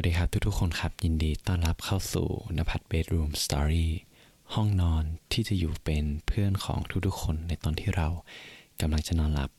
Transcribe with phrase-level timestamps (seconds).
[0.00, 3.92] วัสดีครับทุกๆคนครับ ยินดีต้อนรับเข้าสู่นภัทรเบดรูมสตอรี่
[4.54, 8.08] ห้องนอนที่จะอยู่เป็นเพื่อนของทุกๆคนในตอนที่เรา
[8.80, 9.50] กำลังจะนอนหลับ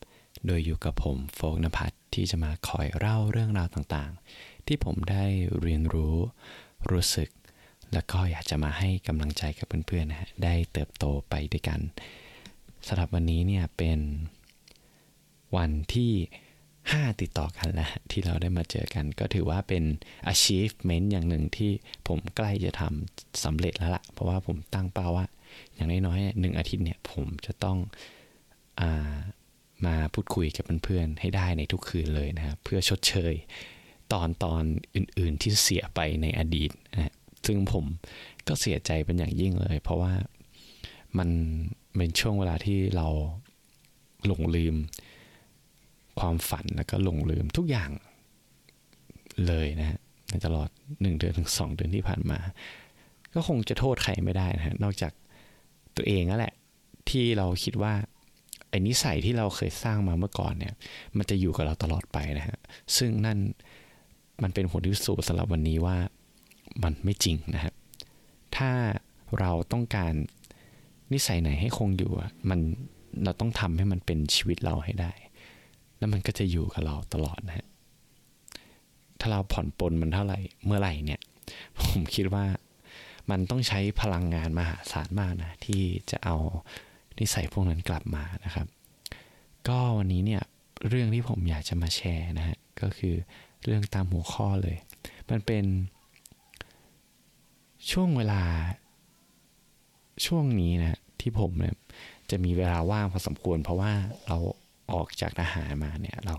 [0.46, 5.26] โดยอยู่กับผมโฟกนภัทรที่จะมาคอยเล่าเรื่องราวต่างๆ ที่ผมได้
[5.62, 6.16] เรียนรู้
[6.92, 7.30] รู้สึก
[7.94, 11.80] แล้วก็อยากจะมาให้กำลังใจกับเพื่อนๆนะฮะได้เติบโตไปด้วยกัน
[12.88, 14.00] สำหรับวันนี้เนี่ยเป็น
[15.56, 16.12] วันที่
[16.90, 19.84] 5 ติดต่อกันแล้วที่เราได้มาเจอกัน ก็ถือว่าเป็น
[20.32, 21.72] achievement อย่างหนึ่งที่
[22.08, 25.26] ผมใกล้จะทำสำเร็จแล้วละ่ะ เพราะว่าผมตั้งเป้าว่า
[25.76, 27.78] อย่างน้อยๆหนึ่งอาทิตย์เนี่ยผมจะต้อง
[28.80, 29.16] อา
[29.86, 33.34] มาพูดคุยกับเพื่อนๆให้ได้ในทุกคืนเลยนะครับเพื่อชดเชย
[34.14, 34.64] ตอนตอน
[34.96, 37.14] อื่นๆที่เสียไปในอดีตนะ
[37.46, 37.86] ซึ่งผม
[38.48, 40.14] ก็เสียใจเป็นอย่างยิ่งเลย เพราะว่า
[41.18, 41.30] มัน
[41.96, 43.08] เป็นช่วงเวลาที่เรา
[44.26, 44.76] หลงลืม
[46.22, 47.92] ความฝันแล้วก็หลงลืมทุกอย่าง
[49.48, 50.70] เลยนะฮะในตลอด
[51.02, 52.40] หนึ่งเดือนถึงสองเดือนที่ผ่านมา
[53.34, 55.14] ก็คงจะโทษใครไม่ได้นะฮะนอกจาก
[55.96, 56.54] ตัวเองนั่นแหละ
[57.10, 57.94] ที่เราคิดว่า
[58.70, 60.74] ไอ้นิสัยที่เราเคยสร้างมาเมื่อก่อนเนี่ย
[61.18, 62.58] มันจะอยู่กับเราตลอดไปนะฮะ
[62.98, 63.38] ซึ่งนั่น
[64.44, 65.98] มันเป็นผลที่สูสำหรับวันนี้ว่า
[66.84, 67.74] มันไม่จริงนะฮะ
[68.58, 68.72] ถ้า
[69.40, 70.14] เราต้องการ
[71.14, 72.12] นิสัยไหนให้คงอยู่
[72.50, 72.60] มัน
[73.24, 75.12] เราต้องทำให้มันเป็นชีวิตเราให้ได้
[76.02, 77.68] แล้วมันก็จะอยู่กับเราตลอดนะฮะ
[79.20, 81.22] ถ้าเราผ่อนปลนมันเท่าไหร่เมื่อไหร่เนี่ย
[81.80, 82.46] ผมคิดว่า
[83.30, 85.82] มันต้องใช้พลังงานมหาศาลมากนะ ที่
[86.12, 86.36] จะเอา
[87.20, 88.68] นิสัยพวกนั้นกลับมานะครับ
[89.68, 90.44] ก็วันนี้เนี่ย
[90.88, 93.16] เรื่องที่ผมอยากจะมาแชร์นะฮะก็คือ
[93.66, 94.78] เรื่องตามหัวข้อเลย
[95.30, 95.66] มันเป็น
[97.92, 98.42] ช่วงเวลา
[100.26, 101.76] ช่วงนี้นะที่ผมเนี่ย
[102.32, 103.92] จะมีเวลาว่างพอสมควร เพราะว่า
[104.28, 104.38] เรา
[104.92, 106.36] ออกจากทหารมาเนี่ยเรา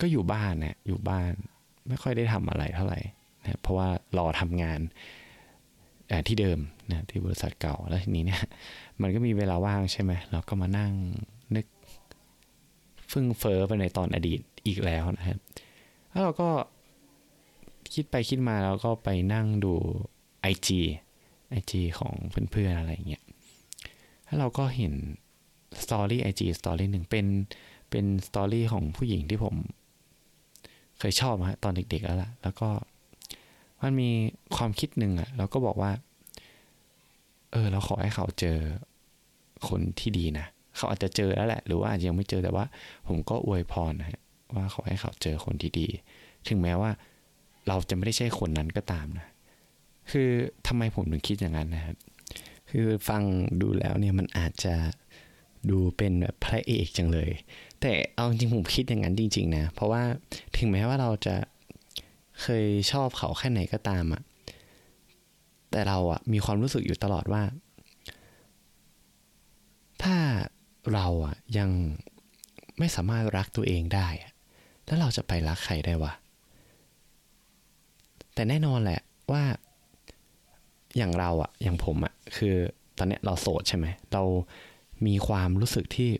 [0.00, 1.30] ก็อยู่บ้านเนี่ยอยู่บ้าน
[1.88, 3.00] ไม่ค่อยได้ทำอะไรเท่าไหร่
[3.42, 3.88] นะเพราะว่า
[4.18, 4.80] รอทำงาน
[6.28, 6.58] ที่เดิม
[6.90, 8.42] นะที่บริษัทเก่าแล้วทีนี้เนี่ย
[9.02, 10.92] มันก็มีเวลาว่างใช่ไหมเราก็มานั่ง
[11.56, 11.66] นึก
[13.12, 15.38] ฟุ้งเฟ้อไปในตอนอดีตอีกแล้วนะครับ
[16.10, 16.50] แล้วเราก็
[17.94, 19.74] คิดไปคิดมาแล้วก็ไปนั่งดู
[20.52, 20.68] IG
[21.58, 22.14] IG ของ
[22.50, 23.24] เพื่อนๆอะไรเงี้ย
[24.24, 24.92] แล้วเราก็เห็น
[25.82, 27.26] story IG story หนึ่งเป็น
[27.90, 29.54] เป็น story ของผู้หญิงที่ผม
[30.98, 32.68] เคยชอบฮะตอนเด็ก ๆ แล้วล่ะ แล้วก็
[33.82, 34.10] มันมี
[34.56, 35.90] ความคิดหนึ่งอะเราก็บอกว่า
[37.52, 38.58] เออ เราขอให้เขาเจอ
[39.68, 40.46] คนที่ดีนะ
[40.76, 42.64] เขาอาจจะเจอแล้วแหละ หรือว่าอาจจะยังไม่เจอแต่ว่า
[43.08, 44.20] ผมก็อวยพรนะฮะ
[44.54, 45.86] ว่าขอให้เขาเจอคนที่ดี
[46.48, 46.90] ถึงแม้ว่า
[47.68, 49.26] เราจะไม่ได้ใช่คนนั้นก็ตามนะ
[50.10, 50.30] คือ
[50.66, 51.96] ทำไมผมถึงคิดอย่างนั้นนะครับ
[52.70, 53.22] คือฟัง
[53.62, 54.74] ดูแล้วเนี่ยมันอาจจะ
[55.70, 57.30] ดูเป็นแบบพระเอกจังเลย
[57.80, 60.02] แต่เอาจริงผมคิดอย่างนั้นจริง ๆ นะ เพราะว่า
[60.56, 61.36] ถึงแม้ว่าเราจะ
[62.42, 64.22] เคยชอบเขาแค่ไหนก็ตามอะ
[65.70, 67.42] แต่เราอะมีความรู้สึกอยู่ตลอดว่า
[70.02, 70.16] ถ้า
[70.94, 71.70] เราอะยัง
[72.78, 74.08] ไม่สามารถรักตัวเองได้
[74.86, 76.12] แล้วเราจะไปรักใครได้วะ
[78.34, 79.00] แต่แน่นอนแหละ
[79.32, 79.42] ว่า
[80.96, 82.54] อย่างเราอะอย่างผมอะคือ
[82.98, 84.22] ตอนเนี้ยเราโสดใช่ไหม เรา
[85.06, 86.10] มีความรู้สึกที่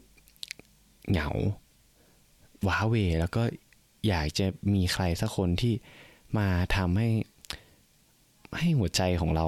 [1.11, 1.29] เหงา
[2.67, 3.43] ว้าเวแล้วก็
[4.09, 5.75] อยากจะมีใครสักคนที่
[6.39, 7.09] มาทำให้
[8.59, 9.47] ให้หัวใจของเรา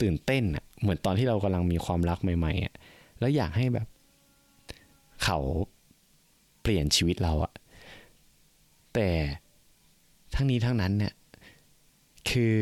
[0.00, 2.74] ตื่นเต้นอะเหมือนตอนที่เรากำลังมีความรักใหม่ๆอะ
[3.18, 3.86] แล้วอยากให้แบบ
[5.24, 5.38] เขา
[6.62, 7.52] เปลี่ยนชีวิตเราอะ
[8.94, 9.08] แต่
[10.34, 11.14] ทั้งนี้ทั้งนั้นเนี่ย
[12.30, 12.56] คือ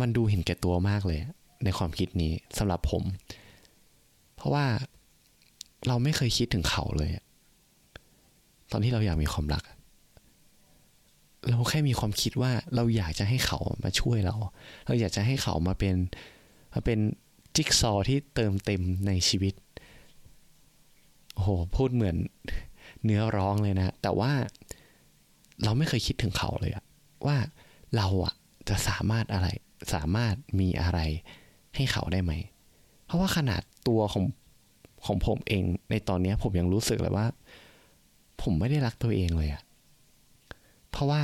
[0.00, 1.20] มันดูเห็นแก่ตัวมากเลย
[1.64, 3.02] ในความคิดนี้สำหรับผม
[4.36, 4.66] เพราะว่า
[5.86, 7.10] เราไม่เคยคิดถึงเขาเลย
[8.70, 9.62] ตอนที่เราอยากมีความรัก
[11.48, 14.36] เราแค่มีความคิดว่าเราอยากจะให้เขามาช่วยเรา
[14.86, 15.96] เราอยากจะให้เขามาเป็น
[16.72, 16.98] มาเป็น
[17.56, 19.54] จิ๊กซอที่เติมเต็มในชีวิต
[21.34, 22.16] โอ้โห พูดเหมือน
[23.04, 24.32] เนื้อร้องเลยนะ แต่ว่า
[25.64, 26.84] เราไม่เคยคิดถึงเขาเลยอะ
[27.26, 27.36] ว่า
[27.96, 28.34] เราอะ
[28.68, 29.48] จะสามารถอะไร
[29.94, 31.00] สามารถมีอะไร
[31.74, 32.32] ให้เขาได้ไหม
[33.04, 34.24] เพราะว่าขนาดตัวของ
[35.06, 37.26] ของผมเองในตอนนี้ผมยังรู้สึกเลยว่า
[38.42, 39.62] ผมไม่ได้รักตัวเองเลยอะ
[40.90, 41.22] เพราะว่า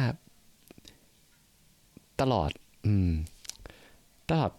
[2.20, 2.50] ตลอด
[2.86, 3.10] อืม
[4.30, 4.52] ตลอด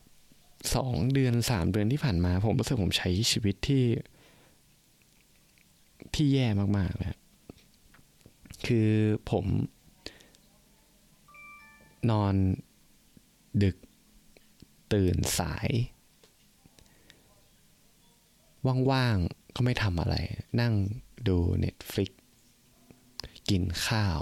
[0.76, 3.86] สองเดือนสามเดือนที่ผ่านมา ผมรู้สึกผมใช้ชีวิตที่
[6.16, 6.48] ที่แย่
[6.78, 7.10] มากๆเลย
[8.66, 8.90] คือ
[9.32, 9.46] ผม
[12.12, 12.34] นอน
[13.64, 13.76] ดึก
[14.94, 15.70] ตื่นสาย
[18.92, 20.16] ว่างๆ ก็ไม่ทำอะไร
[20.62, 20.74] นั่ง
[21.28, 22.10] ดู Netflix
[23.50, 24.20] กินข้าว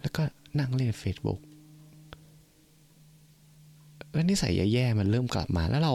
[0.00, 0.22] แล้วก็
[0.58, 1.40] นั่งเล่น Facebook
[4.12, 5.94] แล้วนิสัยแย่ๆ มันเริ่มกลับมา แล้วเรา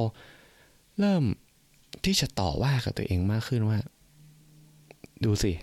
[1.00, 1.23] เริ่ม
[2.05, 3.79] ที่จะต่อว่ากับตัวเองมากขึ้นว่า
[5.23, 5.53] ดูสิ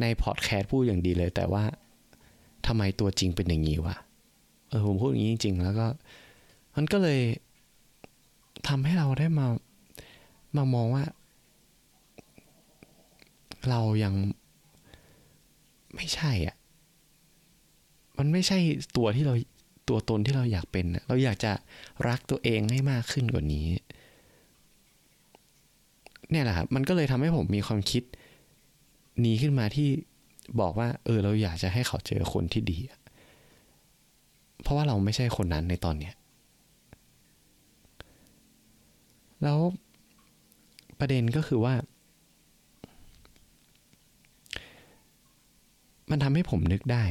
[0.00, 1.64] ในพอดแคสต์พูดอย่างดีเลย แต่ว่า
[2.66, 3.96] ทำไมตัวจริงเป็นอย่างนี้วะ
[4.68, 5.86] เออผมพูดอย่างนี้จริง ๆ แล้วก็
[6.76, 7.20] มันก็เลย
[8.68, 9.46] ทำให้เราได้มา
[10.56, 11.04] มามองว่า
[13.68, 14.14] เรายัง
[15.94, 16.56] ไม่ใช่อะ
[18.18, 18.58] มันไม่ใช่
[18.96, 19.34] ตัวที่เรา
[19.88, 21.52] ตัวตนที่เราอยากเป็นเราอยากจะ
[22.08, 23.66] รักตัวเองให้มากขึ้นกว่านี้
[26.30, 28.02] เนี่ยแหละครับมันก็เลยทำให้ผมมีความคิด
[29.24, 29.88] นี้ขึ้นมาที่
[30.60, 32.78] บอกว่า เออ เราอยากจะให้เขาเจอคนที่ดี
[34.62, 36.14] เพราะว่าเราไม่ใช่คนนั้นในตอนเนี้ย
[39.42, 39.58] แล้ว
[40.98, 41.74] ประเด็นก็คือว่า
[46.10, 47.02] มันทำให้ผมนึกได้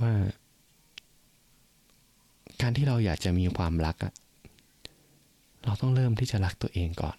[0.00, 0.12] ว่า
[2.62, 4.12] การที่เราอยากจะมีความรักอะ
[5.64, 7.16] เราต้องเริ่มที่จะรักตัวเองก่อน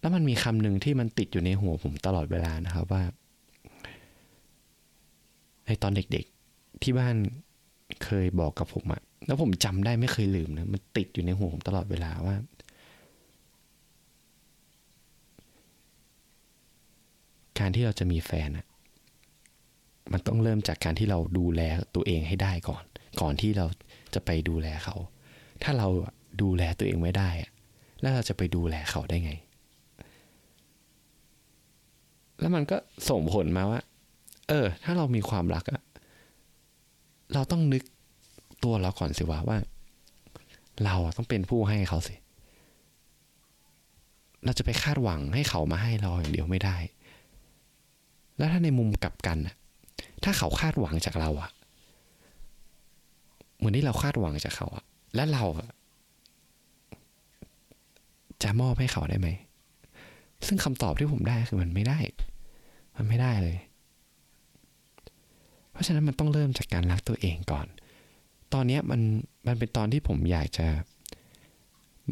[0.00, 3.02] แล้วมันมีคำหนึ่งที่มันติดอยู่ในหัวผมตลอดเวลานะครับว่า
[5.66, 7.16] ในตอนเด็กๆที่บ้าน
[8.04, 12.36] เคยบอกกับผมอะแล้วผมจำได้ไม่เคยลืมนะ มันติดอยู่ในหัวผมตลอดเวลาว่า
[17.60, 18.66] การที่เราจะมีแฟนอะ
[20.12, 21.60] มันต้องเริ่มจากการที่เราดูแล
[21.94, 22.84] ตัวเองให้ได้ก่อน
[23.20, 23.66] ก่อนที่เรา
[24.14, 24.96] จะไปดูแลเขา
[25.62, 25.88] ถ้าเรา
[26.42, 27.50] ดูแลตัวเองไม่ได้อะ
[28.00, 29.32] แล้วเราจะไปดูแลเขาได้ไง
[32.40, 32.76] แล้วมันก็
[33.08, 33.80] ส่งผลมาว่า
[34.48, 35.82] เออ ถ้าเรามีความรักอะ
[37.34, 37.82] เราต้องนึก
[38.64, 39.58] ตัวเราก่อนสิว่าว่า
[40.84, 42.14] เราต้องเป็นผู้ให้เขาสิ
[44.44, 46.76] เราจะไปคาดหวังให้เขามาให้เราอย่างเดียวไม่ได้
[48.38, 49.38] แล้วถ้าในมุมกลับกัน
[50.24, 51.50] ถ้าเขาคาดหวังจากเราอะ
[53.56, 55.44] เหมือนที่เราคาดหวังจากเขาอะและเรา
[58.42, 59.28] จะมอบให้เขาได้ไหม
[60.46, 61.98] ซึ่งคำตอบที่ผมได้คือมันไม่ได้
[62.96, 63.58] มันไม่ได้เลย
[65.72, 67.66] เพราะฉะนั้นมันต้องเริ่มจากการรักตัวเองก่อน
[68.52, 69.00] ตอนนี้มัน
[69.46, 70.66] มันเป็นตอนที่ผมอยากจะ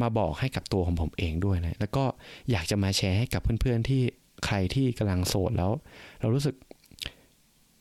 [0.00, 2.04] มาบอกให้กับตัวของผมเองด้วยนะ แล้วก็
[2.50, 4.02] อยากจะมาแชร์ให้กับเพื่อนๆที่
[4.44, 5.70] ใครที่กำลังโสดแล้ว
[6.20, 6.56] เรารู้สึก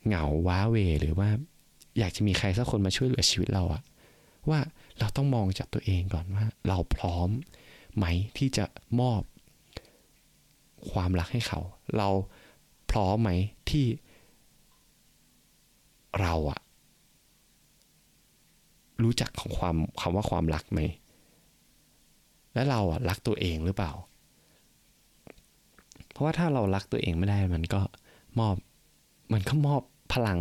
[0.06, 1.28] เหงาว้าเวหรือว่า
[1.98, 3.82] อยากจะมีใครสักคนมาช่วยเหลือชีวิตเราอะ
[4.50, 4.60] ว่า
[4.98, 7.28] เราต้องมองจากตัวเองก่อนว่า เราพร้อม
[7.96, 8.06] ไหม
[8.38, 8.64] ที่จะ
[9.00, 9.22] มอบ
[10.90, 11.60] ความรักให้เขา
[11.96, 12.08] เรา
[12.90, 13.30] พร้อมไหม
[13.70, 13.86] ที่
[16.20, 16.60] เราอะ
[19.02, 20.80] รู้จักของความคำว่าความรักไหม
[22.54, 23.92] และเราอะรักตัวเองหรือเปล่า
[26.16, 27.80] เพราะว่าถ้าเรารักตัวเองไม่ได้มันก็
[28.38, 28.56] มอบ
[29.32, 29.82] มันก็มอบ
[30.12, 30.40] พลัง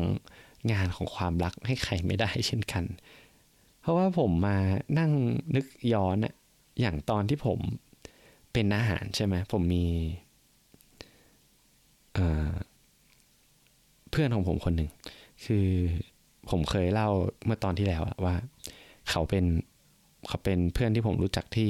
[0.72, 2.84] งานของความรักให้ใครไม่ได้เช่นกัน
[3.82, 4.58] เพราะว่าผมมา
[5.00, 5.12] นั่ง
[5.56, 6.34] นึกย้อนอะ
[6.82, 7.60] อย่างตอนที่ผม
[8.54, 9.86] เป็นอาหารใช่ไหมผมมี
[14.10, 14.90] เพื่อนของผมคนหนึ่ง
[15.46, 15.68] คือ
[16.50, 17.10] ผมเคยเล่า
[17.46, 18.36] เมื่อตอนที่แล้วว่า
[19.10, 19.46] เขาเป็น
[20.28, 21.70] เขาเป็นเพื่อนที่ผมรู้จักที่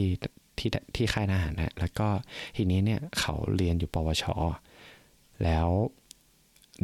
[0.66, 2.08] ที่ที่ค่ายทหารนะแล้วก็
[2.56, 4.24] ทีนี้เนี่ยเขาเรียนอยู่ปวช
[5.44, 5.70] แล้ว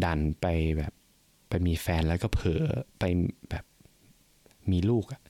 [0.03, 0.45] ดันไป
[0.77, 0.93] แบบ
[1.49, 2.63] ไปมีแฟนแล้วก็เผลอ
[2.99, 3.03] ไป
[3.49, 3.65] แบบ
[4.71, 5.21] มีลูกอะ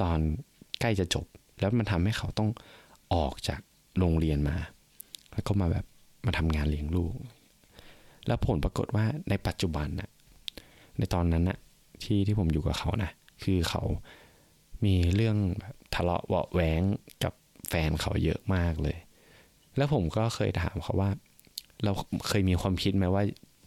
[0.00, 0.18] ตอน
[0.80, 1.26] ใกล้จะจบ
[1.60, 2.50] แล้วมันทำให้เขาต้อง
[3.14, 3.60] ออกจาก
[3.98, 4.56] โรงเรียนมา
[5.32, 5.86] แล้วก็มาแบบ
[6.26, 7.14] มาทำงานเลี้ยงลูก
[8.26, 10.10] แล้วผลปรากฏว่าในปัจจุบันนะ
[10.98, 11.58] ในตอนนั้นนะ
[12.02, 13.10] ที่ที่ผมอยู่กับเขานะ
[13.42, 13.82] คือเขา
[14.84, 16.82] มีเรื่องแบบทะเลาะเบาแหวง
[17.24, 17.32] กับ
[17.70, 18.96] แฟนเขาเยอะมากเลย
[19.76, 21.10] แล้วผมก็เคยถามเขาว่า
[21.84, 21.92] เรา
[22.28, 23.22] เคยมีความคิดไหมว่า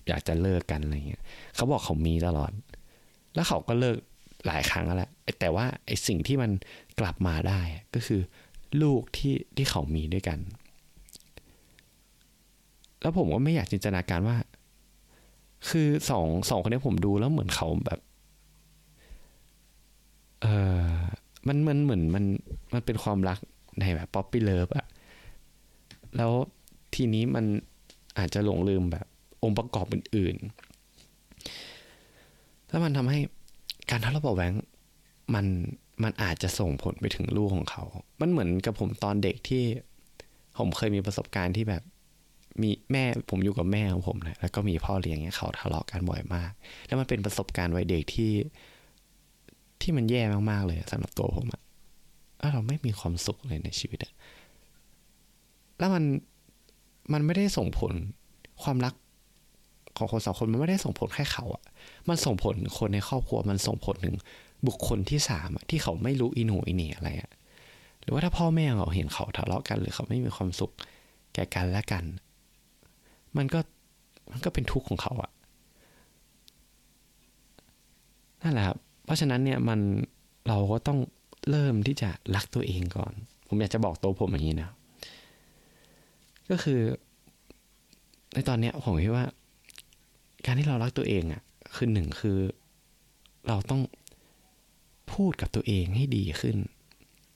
[0.07, 1.23] อยากจะเลิกกันอะไรเงี้ย
[1.55, 2.51] เขาบอกเขามีตลอด
[3.35, 3.97] แล้วเขาก็เลิก
[4.47, 6.51] หลายครั้งแล้วแต่ว่าไอ้สิ่งที่มัน
[6.99, 7.61] กลับมาได้
[7.95, 8.21] ก็คือ
[8.81, 10.39] ลูกที่ที่เขามีด้วยกัน
[13.01, 14.37] แล้วผมก็ไม่อยากจินตนาการว่า
[15.69, 17.99] คือสองสองคนนี้ผมดูแล้วเหมือนเขาแบบ
[20.41, 20.47] เอ
[20.85, 20.87] อ
[21.47, 22.25] มันมันเหมือนมัน
[22.73, 23.39] มันเป็นความรัก
[23.79, 24.85] ในแบบ puppy love อะ
[26.17, 26.31] แล้ว
[26.95, 27.45] ทีนี้มัน
[28.17, 29.05] อาจจะหลงลืมแบบ
[29.43, 33.19] องค์ประกอบอื่นๆ แล้วมันทำให้
[33.89, 34.53] การทะเลาะเบาแหวง
[35.35, 35.45] มัน
[36.03, 37.83] มันอาจจะส่งผลไปถึงลูกของเขา
[38.21, 39.63] มันเหมือนกับผมตอนเด็กที่
[40.57, 41.83] ผมเคยมีประสบการณ์ที่แบบ
[42.61, 46.51] มีแม่ผมอยู่กับแม่ของผมนะแล้วก็มีพ่อเลี้ยงเนี่ยเขาทะเลาะกันบ่อยมาก
[46.87, 48.31] แล้วมันเป็นประสบการณ์วัยเด็กที่
[49.81, 51.62] ที่มันแย่มากๆเลยสำหรับตัวผมอะ
[52.51, 54.13] เราไม่มีความสุขเลยในชีวิตอะ
[55.79, 56.03] แล้วมัน
[57.13, 57.93] มันไม่ได้ส่งผล
[58.63, 58.93] ความรัก
[59.97, 61.63] ของคนสองคนมันไม่ได้ส่งผลแค่เขาอะ
[62.09, 64.15] มันส่งผลคนในครอบครัวมันส่งผลถึง
[64.67, 67.31] บุคคลที่สามที่เขาไม่รู้อินหูอินี่อะไรอะ
[68.01, 70.71] หรือว่าถ้าพ่อแม่เขาเห็นเขาทะเลาะกัน หรือเขาไม่มีความสุข
[71.33, 72.03] แก่กันและกัน
[73.37, 73.59] มันก็
[74.31, 75.31] มันก็เป็นทุกข์ของเขาอะ
[78.41, 79.79] นั่นแหละครับเพราะฉะนั้นเนี่ยมัน
[80.47, 80.99] เราก็ต้อง
[81.49, 83.13] เริ่มที่จะรักตัวเองก่อน
[83.47, 84.69] ผมอยากจะบอกตัวผมอย่างนี้นะ
[86.49, 86.81] ก็คือ
[88.33, 89.25] ในตอนเนี้ยผมคิดว่า
[90.45, 91.41] การที่เรารักตัวเองอะ่ะ
[91.75, 92.37] คือหนึ่งคือ
[93.47, 93.81] เราต้อง
[95.13, 96.57] พูดกับตัวเองให้ดีขึ้น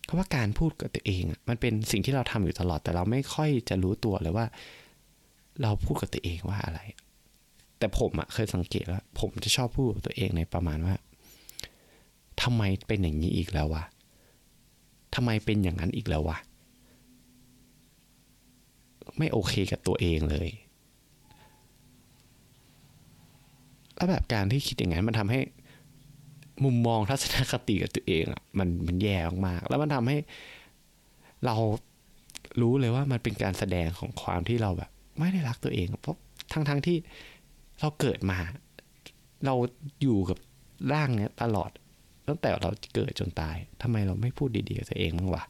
[0.03, 4.45] เพราะว่าการพูดกับตัวเองมันเป็นสิ่งที่เราทำอยู่ตลอด แต่เราไม่ค่อยจะรู้ตัวเลยว่า
[5.61, 6.79] เราพูดกับตัวเองว่าอะไร
[7.79, 10.95] แต่ผมอะเคยสังเกตว่า ผมจะชอบพูดกับตัวเองในประมาณว่า
[12.41, 13.83] ทำไมเป็นอย่างนี้อีกแล้ววะ
[15.19, 16.37] ทำไมเป็นอย่างนั้นอีกแล้ววะ
[19.17, 20.49] ไม่โอเคกับตัวเองเลย
[23.95, 25.39] แล้วแบบการที่คิดอย่างนั้นมันทำให้
[26.63, 30.17] มุมมองทัศนคติกับตัวเองอะมันมันแย่มากๆแล้วมันทำให้
[31.45, 31.55] เรา
[32.61, 36.17] รู้เลยว่ามันเป็นการแสดงของความที่เราแบบ ไม่ได้รักตัวเอง เพราะ
[36.51, 36.97] ทั้งๆทที่
[37.79, 38.39] เราเกิดมา
[39.45, 39.53] เรา
[40.01, 40.37] อยู่กับ
[40.93, 41.71] ร่างเนี้ยตลอด
[42.27, 45.43] ตั้งแต่เราเกิดจนตายทำไมเราไม่พูดดีๆกับตัวเองบ้างวะ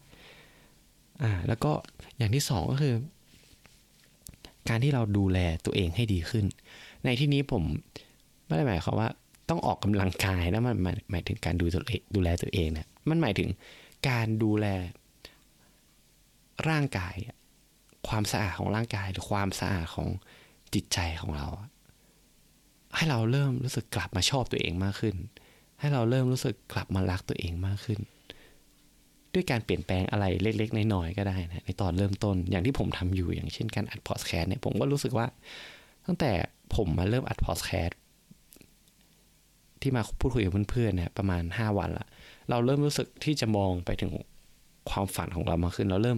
[1.22, 1.72] อ่า แล้วก็
[2.18, 2.96] อย่างที่สองก็คือ
[4.70, 6.46] การที่เราดูแลตัวเองให้ดีขึ้น
[7.06, 7.64] ในที่นี้ผม
[8.46, 9.10] ไม่ได้หมายความว่า
[9.50, 10.78] ต้องออกกำลังกายนะมัน
[11.12, 13.50] หมายถึงการดูตัวเองดูแลตัวเองเนะมันหมายถึง
[14.10, 14.66] การดูแล
[16.70, 17.16] ร่างกาย
[18.08, 20.08] ความสะอาดของร่างกายหรือความสะอาดของ
[20.74, 21.48] จิตใจของเรา
[22.96, 25.16] ให้เราเริ่มรู้สึกกลับมาชอบตัวเองมากขึ้น
[25.80, 28.00] ให้เราเริ่มรู้สึกกลับมารักตัวเองมากขึ้น
[29.34, 35.28] ด้วยการเปลี่ยนแปลงอะไรเล็กๆน้อยๆก็ได้นะในตอนเริ่มต้นอย่างที่ผมทำอยู่อย่างเช่นการอัดพอดแคสต์เนี่ยผมก็รู้สึกว่า
[36.06, 36.32] ตั้งแต่
[36.76, 37.98] ผมมาเริ่มอัดพอดแคสต์
[39.82, 42.08] ที่มาพูดคุยกับเพื่อนๆเนี่ยประมาณ 5 วันละ
[42.50, 44.12] เราเริ่มรู้สึกที่จะมองไปถึง
[44.90, 46.18] ความฝันของเรามากขึ้น เราเริ่ม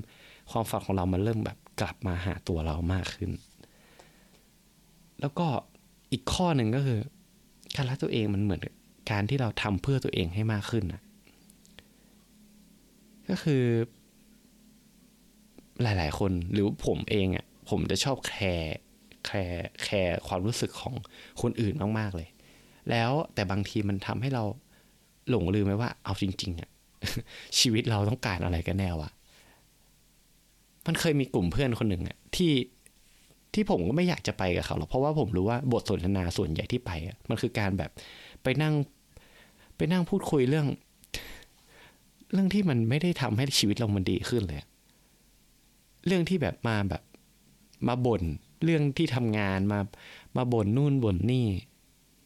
[0.51, 3.32] ความฝันของเรามันเริ่มแบบกลับมาหาตัวเรามากขึ้น
[5.22, 5.48] แล้วก็
[6.12, 7.00] อีกข้อหนึ่งก็คือ
[7.75, 8.62] การรักตัวเองมันเหมือน
[9.12, 11.01] การที่เราทำเพื่อตัวเองให้มากขึ้นนะ
[13.30, 13.63] ก็คือ
[15.82, 18.78] หลาย ๆ คนหรือผมเองอะ่ะผมจะชอบแคร์
[19.25, 20.96] แคร์แคร์ความรู้สึกของ
[21.42, 22.30] คนอื่นมากๆเลย
[22.89, 24.44] แล้วแต่บางทีมันทำให้เรา
[25.30, 26.70] หลงลืมไปว่า เอาจริง ๆอะ่ะ
[27.60, 29.10] ชีวิตเราต้องการอะไรกันแน่วะ
[30.88, 32.54] มันเคยมีกลุ่มเพื่อนคนหนึ่งอะ่ะที่
[33.54, 37.92] ที่ผมก็ไม่อยากจะไปกับเขาหรอกเพราะว่าผมรู้ว่าบทสนทนาส่วนใหญ่ที่ไปอะมันคือการแบบ
[38.44, 38.74] ไปนั่ง
[39.79, 40.67] ไปนั่งพูดคุยเรื่อง
[42.33, 44.59] เรื่องที่มันไม่ได้ทำให้ชีวิตเรามันดีขึ้นเลย
[46.05, 47.03] เรื่องที่แบบมาแบบ
[47.88, 48.24] มาบน่น
[48.63, 49.79] เรื่องที่ทำงานมา
[50.38, 51.45] มาบ่นนู่นบ่นนี่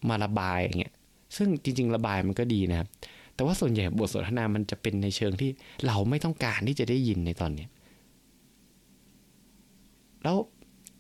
[0.10, 0.94] มาระบายอย่างเงี้ย
[1.38, 2.88] ซึ่งจริง ๆ ระบายมันก็ดีนะครับ
[3.36, 5.50] แต่ว่าส่วนใหญ่บทสนทนามันจะเป็นในเชิงที่
[5.88, 7.70] เราไม่ต้องการที่จะได้ยินในตอนเนี้ย
[10.24, 10.38] แล้ว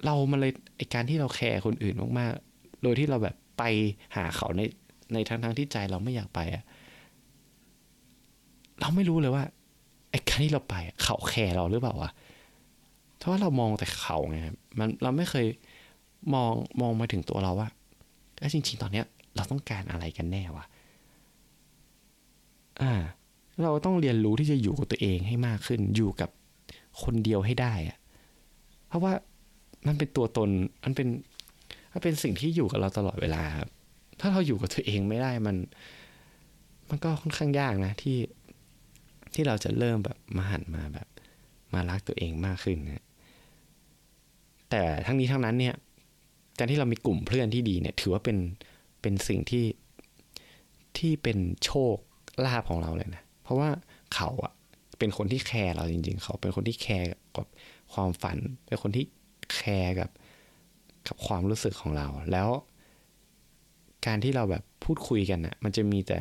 [0.06, 3.64] เรามาเลยไอการที่เราแคร์คนอื่นมากๆ โดยที่เราแบบไป
[4.16, 4.62] หาเขาใน
[5.14, 6.64] ในทั้งทั้งที่ใจเราไม่อยากไปอะ
[8.80, 9.44] เราไม่รู้เลยว่า
[10.12, 12.12] ไอ้การที่เราไปเขาแคร์เราหรือเปล่าวะ
[13.18, 14.38] เพราะว่าเรามองแต่เขาไง
[14.80, 15.46] มันเราไม่เคย
[16.34, 16.52] มอง
[16.82, 17.70] มองมาถึงตัวเราว่า
[18.40, 19.06] แล้จริง ๆ ตอนเนี้ย
[19.36, 20.66] เราต้องการอะไรกันแน่วะ
[22.82, 22.94] อ่า
[23.62, 26.30] เราต้องเรียนรู้ที่จะอยู่กับตัวเองให้มากขึ้น อยู่กับ
[27.04, 27.98] คนเดียวให้ได้อะ
[28.88, 29.14] เพราะว่า
[29.88, 30.50] มันเป็นตัวตน
[30.84, 31.08] มันเป็น
[31.94, 33.70] มันเป็นสิ่งที่อยู่กับเราตลอดเวลาครับ
[34.26, 35.56] ถ้าเราอยู่กับตัวเองไม่ได้มัน
[36.90, 38.18] มันก็ค่อนข้างยากนะที่
[39.34, 41.08] ที่เราจะเริ่มแบบมาหันมาแบบ
[41.74, 43.06] มารักตัวเองมากขึ้นนะ
[44.70, 45.76] แต่ทั้งนี้ทั้งนั้นเนี่ย
[46.58, 48.38] การที่เรามีกลุ่มเพื่อนที่ดีเนี่ย ถือว่าเป็น
[49.02, 49.66] เป็นสิ่งที่
[50.98, 51.96] ที่เป็นโชค
[52.46, 53.70] ลาภของเราเลยนะ เพราะว่า
[54.16, 54.54] เขาอะ
[55.00, 57.48] เป็นคนที่แคร์เราจริง ๆ เขาเป็นคนที่แคร์กับ
[57.94, 58.38] ความฝัน
[58.68, 59.06] เป็นคนที่
[59.56, 60.10] แคร์กับ
[61.08, 62.50] กับความรู้สึกของเรา แล้ว
[64.06, 66.20] การที่เราแบบพูดคุยกันอะ่ะมันจะมีแต่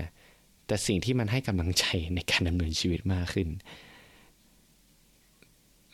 [0.67, 1.85] แต่สิ่งที่มันให้กำลังใจ
[2.15, 3.49] ในการดำเนินชีวิตมากขึ้น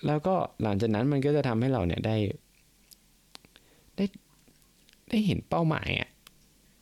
[0.06, 2.16] แล้วก็หลังจากนั้นมันก็จะทำให้เราเนี่ยได้
[3.96, 4.04] ได้
[5.10, 6.10] ได้เห็นเป้าหมายอะ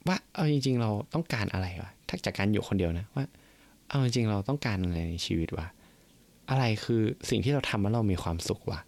[0.09, 3.25] ว่าเอาจริง ๆ เราต้องการอะไรวะถ้าจากการอยู่คนเดียวนะว่า
[3.89, 5.67] เอาจริงๆเราต้องการอะไรในชีวิตวะ
[6.51, 8.81] อะไรคือสิ่งที่เราทำแล้วเรามีความสุขวะ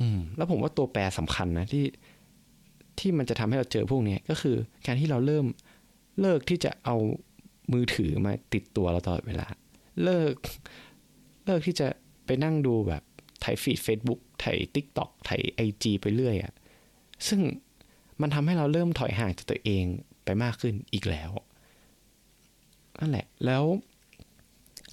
[0.00, 1.84] อืม แล้วผมว่าตัวแปรสำคัญนะที่
[2.98, 4.56] ที่มันจะทำให้เราเจอพวกนี้ก็คือ
[4.86, 5.46] การที่เราเริ่ม
[6.20, 6.96] เลิกที่จะเอา
[7.72, 9.46] มือถือมาติดตัวเราตลอดเวลา
[10.04, 10.34] เลิก
[11.46, 11.88] เลิกที่จะ
[12.26, 13.02] ไปนั่งดูแบบ
[13.44, 16.52] ไถ feed เฟซบุ๊กไถ TikTok ไถ IG ไปเรื่อยอะ
[17.28, 17.40] ซึ่ง
[18.20, 19.84] มันทำให้เราเริ่มถอยห่างจากตัวเอง
[20.24, 21.30] ไปมากขึ้นอีกแล้ว
[22.98, 23.64] นั่นแหละแล้ว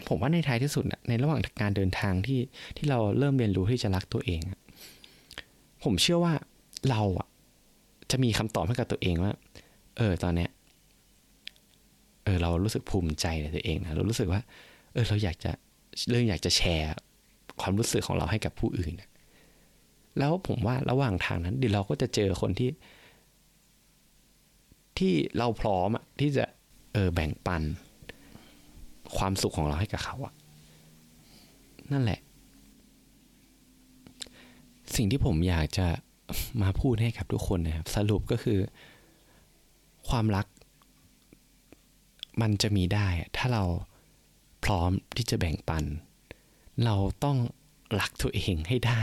[0.08, 2.40] ผมว่าในท้ายที่สุดในระหว่างการเดินทางที่
[2.78, 4.42] ที่เราเริ่มเรียนรู้ที่จะรักตัวเอง
[5.84, 6.34] ผมเชื่อว่า
[6.90, 7.28] เราอะ
[8.12, 9.34] จะมีคำตอบให้กับตัวเองว่า
[9.98, 10.50] เออ ตอนเนี้ย
[12.24, 14.42] เออ เรารู้สึกภูมิใจในตัวเองนะเรารู้สึกว่า
[14.94, 15.52] เออ เราอยากจะ
[16.10, 16.88] เรื่องอยากจะแชร์
[17.62, 18.94] ความรู้สึกของเราให้กับผู้อื่น
[20.18, 22.72] แล้วผมว่าระหว่างทางนั้นเดี๋ยวเราก็จะเจอคนที่
[24.98, 26.46] ที่เราพร้อมอะที่จะ
[26.94, 27.62] เออ แบ่งปัน
[29.18, 30.34] ความสุขของเราให้กับเขาอะ
[31.92, 32.20] นั่นแหละ
[34.96, 35.88] สิ่งที่ผมอยากจะ
[36.62, 38.60] มาพูดให้กับทุกคนนะครับ สรุปก็คือ
[40.10, 40.48] ความรัก
[42.42, 43.08] มันจะมีได้
[43.38, 43.64] ถ้าเรา
[44.64, 45.84] พร้อมที่จะแบ่งปัน
[46.86, 47.38] เราต้อง
[48.02, 49.02] รักตัวเองให้ได้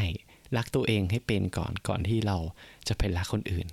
[0.56, 2.36] รักตัวเองให้เป็นก่อนก่อนที่เรา
[2.88, 3.66] จะไปรักคนอื่น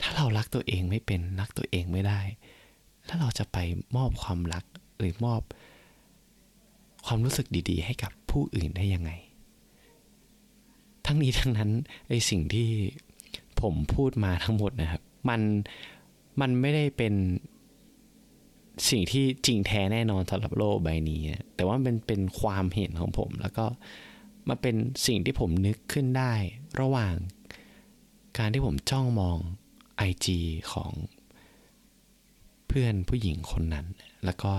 [0.00, 2.20] ถ้าเรารักตัวเองไม่เป็นรักตัวเองไม่ได้
[3.06, 3.58] แล้วเราจะไป
[3.96, 4.64] มอบความรัก
[4.98, 5.42] หรือมอบ
[7.06, 9.10] ความรู้สึกดี ๆ ให้กับผู้อื่นได้ยังไง
[11.06, 11.70] ทั้งนี้ทั้งนั้น
[12.08, 12.70] ไอสิ่งที่
[13.60, 15.40] ผมพูดมาทั้งหมดนะครับ มัน
[16.40, 17.14] มันไม่ได้เป็น
[18.90, 21.22] สิ่งที่จริงแท้แน่นอนสำหรับโลกใบนี้
[21.54, 23.66] แต่ว่าเป็นเป็นความเห็นของผม แล้วก็
[24.48, 26.34] มาเป็นสิ่งที่ผมนึกขึ้นได้
[26.80, 27.14] ระหว่าง
[28.38, 29.38] การที่ผมจ้องมอง
[30.10, 30.26] IG
[30.72, 30.92] ของ
[32.68, 33.86] เพื่อนผู้หญิงคนนั้น
[34.24, 34.52] แล้วก็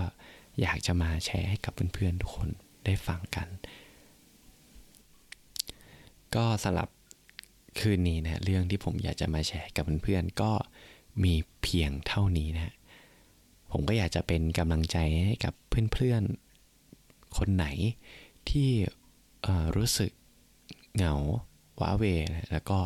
[0.61, 2.49] อยากจะมาแชร์ให้กับเพื่อนๆทุกคน
[2.85, 3.47] ได้ฟังกัน
[6.35, 6.89] ก็สำหรับ
[7.79, 10.51] คืนนี้นะเรื่องที่ผมอยากจะมาแชร์กับเพื่อนๆก็
[11.23, 12.73] มีเพียงเท่านี้นะ
[13.71, 15.53] ผมก็อยากจะเป็นกำลังใจให้กับ
[15.93, 17.65] เพื่อนๆ คนไหน
[18.49, 18.69] ที่
[19.75, 20.11] รู้สึก
[20.95, 21.13] เหงา
[21.79, 22.03] ว้าเว
[22.51, 22.79] แล้วก็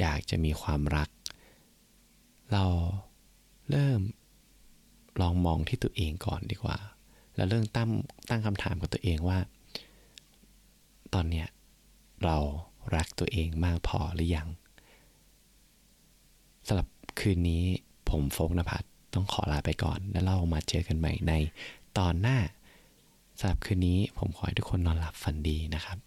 [0.00, 1.08] อยากจะมีความรัก
[2.52, 2.64] เรา
[3.70, 4.00] เริ่ม
[5.20, 6.76] ลองมองที่ตัวเองก่อนดีกว่า
[7.34, 7.90] แล้วเริ่มตั้ง
[8.28, 9.38] ตั้งคำถามกับตัวเองว่า
[11.14, 11.48] ตอนเนี้ย
[12.24, 12.38] เรา
[12.96, 14.48] รักตัวเองมากพอหรือยัง
[16.66, 16.88] สำหรับ
[17.20, 17.64] คืนนี้
[18.10, 21.32] ผมโฟกนภัทรต้องขอลาไปก่อน แล้วเรามาเจอกันใหม่ใน
[21.98, 22.38] ตอนหน้า
[23.38, 25.98] สำหรับคืนนี้ผมขอให้ทุกคนนอนหลับฝันดีนะครับ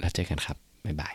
[0.00, 1.14] แล้วเจอกันครับ บ๊ายบาย